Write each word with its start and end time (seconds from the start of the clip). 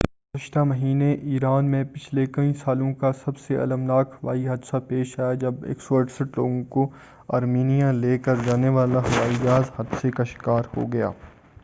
گزشتہ 0.35 0.59
مہینے 0.59 1.11
ایران 1.23 1.65
میں 1.71 1.83
پچھلے 1.93 2.25
کئی 2.33 2.53
سالوں 2.53 2.93
کا 2.93 3.11
سب 3.15 3.37
سے 3.37 3.57
المناک 3.57 4.13
ہوائی 4.13 4.47
حادثہ 4.47 4.77
پیش 4.87 5.13
آیا 5.19 5.33
جب 5.43 5.65
168 5.73 6.37
لوگوں 6.37 6.63
کو 6.69 6.89
آرمینیا 7.29 7.91
لے 7.93 8.17
کر 8.19 8.43
جانے 8.45 8.69
والا 8.77 8.99
ہوائی 9.01 9.35
جہاز 9.43 9.69
حادثے 9.77 10.11
کا 10.11 10.23
شکار 10.23 10.75
ہو 10.77 10.91
گیا 10.93 11.09